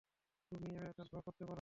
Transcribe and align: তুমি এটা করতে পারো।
তুমি 0.51 0.69
এটা 0.81 1.03
করতে 1.03 1.29
পারো। 1.29 1.49